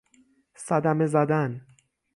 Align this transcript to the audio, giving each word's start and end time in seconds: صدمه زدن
صدمه 0.55 1.05
زدن 1.05 1.61